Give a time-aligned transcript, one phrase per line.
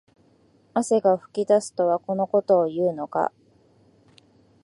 [0.73, 3.31] 汗が噴き出すとはこのことを言うのか